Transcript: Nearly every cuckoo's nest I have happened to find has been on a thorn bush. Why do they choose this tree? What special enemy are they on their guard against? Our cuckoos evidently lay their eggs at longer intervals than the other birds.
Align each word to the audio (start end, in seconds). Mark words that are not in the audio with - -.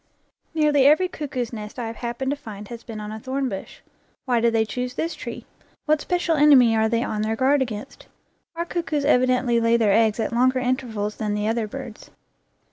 Nearly 0.55 0.87
every 0.87 1.07
cuckoo's 1.07 1.53
nest 1.53 1.77
I 1.77 1.85
have 1.85 1.97
happened 1.97 2.31
to 2.31 2.35
find 2.35 2.67
has 2.69 2.81
been 2.83 2.99
on 2.99 3.11
a 3.11 3.19
thorn 3.19 3.49
bush. 3.49 3.81
Why 4.25 4.41
do 4.41 4.49
they 4.49 4.65
choose 4.65 4.95
this 4.95 5.13
tree? 5.13 5.45
What 5.85 6.01
special 6.01 6.35
enemy 6.35 6.75
are 6.75 6.89
they 6.89 7.03
on 7.03 7.21
their 7.21 7.35
guard 7.35 7.61
against? 7.61 8.07
Our 8.55 8.65
cuckoos 8.65 9.05
evidently 9.05 9.59
lay 9.59 9.77
their 9.77 9.93
eggs 9.93 10.19
at 10.19 10.33
longer 10.33 10.57
intervals 10.57 11.17
than 11.17 11.35
the 11.35 11.47
other 11.47 11.67
birds. 11.67 12.09